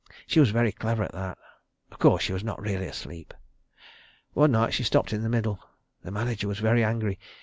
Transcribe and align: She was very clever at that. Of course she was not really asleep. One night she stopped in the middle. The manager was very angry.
She 0.25 0.39
was 0.39 0.49
very 0.49 0.71
clever 0.71 1.03
at 1.03 1.11
that. 1.11 1.37
Of 1.91 1.99
course 1.99 2.23
she 2.23 2.33
was 2.33 2.43
not 2.43 2.59
really 2.59 2.87
asleep. 2.87 3.35
One 4.33 4.51
night 4.51 4.73
she 4.73 4.81
stopped 4.81 5.13
in 5.13 5.21
the 5.21 5.29
middle. 5.29 5.59
The 6.03 6.09
manager 6.09 6.47
was 6.47 6.57
very 6.57 6.83
angry. 6.83 7.19